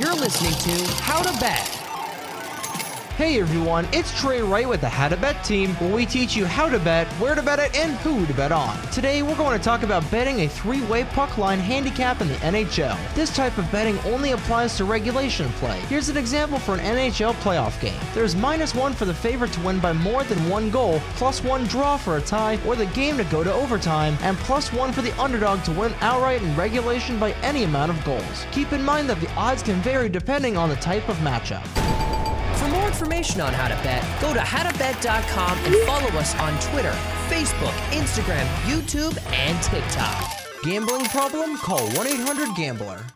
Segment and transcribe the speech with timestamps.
[0.00, 1.79] You're listening to How to Bet.
[3.20, 6.46] Hey everyone, it's Trey Wright with the How to Bet team, where we teach you
[6.46, 8.80] how to bet, where to bet it, and who to bet on.
[8.92, 12.96] Today we're going to talk about betting a three-way puck line handicap in the NHL.
[13.14, 15.78] This type of betting only applies to regulation play.
[15.80, 18.00] Here's an example for an NHL playoff game.
[18.14, 21.64] There's minus one for the favorite to win by more than one goal, plus one
[21.64, 25.02] draw for a tie, or the game to go to overtime, and plus one for
[25.02, 28.46] the underdog to win outright in regulation by any amount of goals.
[28.50, 31.66] Keep in mind that the odds can vary depending on the type of matchup.
[33.00, 36.92] Information on how to bet, go to howtobet.com and follow us on Twitter,
[37.30, 40.22] Facebook, Instagram, YouTube, and TikTok.
[40.64, 41.56] Gambling problem?
[41.56, 43.06] Call 1 800 Gambler.